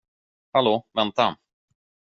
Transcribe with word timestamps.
Hallå, 0.53 0.83
vänta! 0.93 1.37